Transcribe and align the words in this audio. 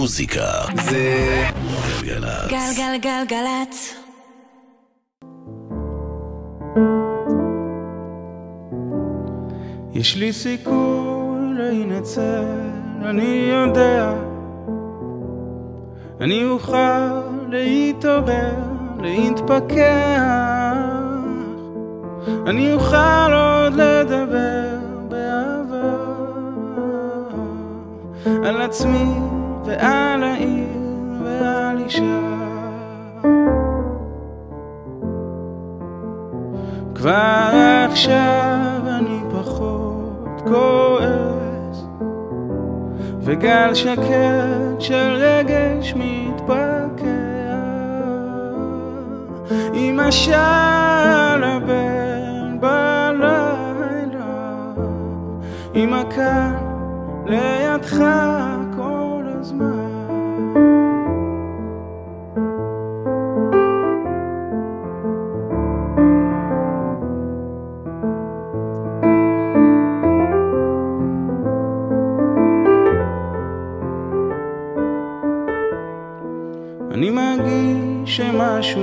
המוזיקה 0.00 0.50
זה 0.84 1.44
גלגלצ. 2.02 2.50
גלגלגלגלצ. 2.50 3.94
יש 9.92 10.16
לי 10.16 10.32
סיכוי 10.32 11.40
להינצל, 11.58 12.44
אני 13.04 13.50
יודע. 13.52 14.12
אני 16.20 16.44
אוכל 16.44 17.20
להתעורר, 17.48 18.54
להתפכח. 19.00 20.22
אני 22.46 22.72
אוכל 22.72 23.32
עוד 23.32 23.72
לדבר 23.74 24.78
באהבה 25.08 25.96
על 28.44 28.62
עצמי 28.62 29.39
ועל 29.64 30.24
העיר 30.24 30.68
ועל 31.24 31.78
אישה. 31.78 32.20
כבר 36.94 37.50
עכשיו 37.90 38.80
אני 38.86 39.20
פחות 39.30 40.40
כועס 40.44 41.84
וגל 43.20 43.74
שקט 43.74 44.80
של 44.80 45.16
רגש 45.16 45.94
מתפקע 45.96 47.30
עם 49.74 50.00
השעל 50.00 51.44
הבן 51.44 52.56
בלילה 52.60 53.54
עם 55.74 55.94
הקל 55.94 56.50
לידך 57.26 58.02
אני 59.40 59.50
מרגיש 77.10 78.16
שמשהו 78.16 78.82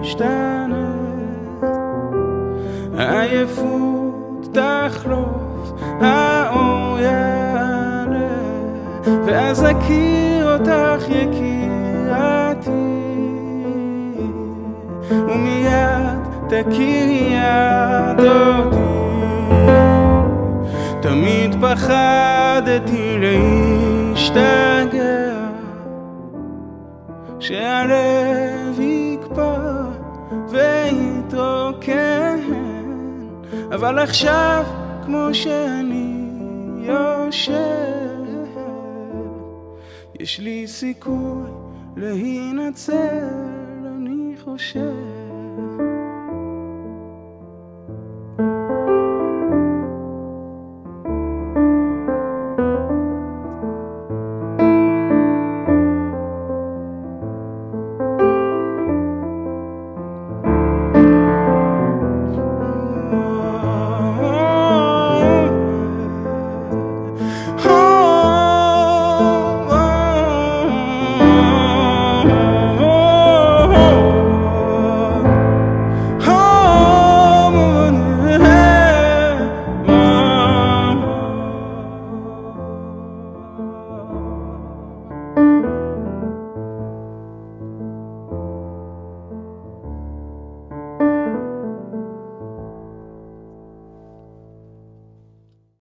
משתנה. 0.00 0.92
העייפות 2.98 4.48
תחלוף, 4.52 5.72
ואז 9.46 9.64
אכיר 9.64 10.52
אותך 10.52 11.04
יקירתי 11.08 12.70
ומיד 15.10 16.18
תכירי 16.48 17.32
יד 17.32 18.20
אותי. 18.20 18.76
תמיד 21.02 21.56
פחדתי 21.60 23.18
להשתגע 24.12 24.54
שהלב 27.38 28.80
יקפא 28.80 29.56
ויתרוקן 30.48 32.38
אבל 33.74 33.98
עכשיו 33.98 34.64
כמו 35.04 35.28
שאני 35.32 36.30
יושב 36.76 37.85
יש 40.20 40.40
לי 40.40 40.66
סיכוי 40.66 41.50
להינצל 41.96 43.28
אני 43.96 44.34
חושב 44.44 45.25